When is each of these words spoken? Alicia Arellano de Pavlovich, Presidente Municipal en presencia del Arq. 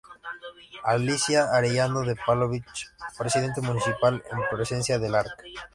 Alicia 0.83 1.51
Arellano 1.55 2.01
de 2.01 2.15
Pavlovich, 2.15 2.87
Presidente 3.19 3.61
Municipal 3.61 4.15
en 4.31 4.39
presencia 4.49 4.97
del 4.97 5.13
Arq. 5.13 5.43